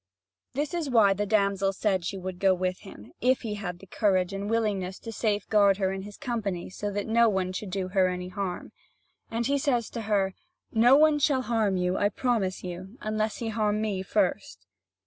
[0.55, 3.85] This is why the damsel said she would go with him, if he had the
[3.85, 7.69] courage and willingness to safe guard her in his company, so that no one should
[7.69, 8.71] do her any harm.
[9.29, 10.33] And he says to her:
[10.71, 14.65] "No one shall harm you, I promise you, unless he harm me first."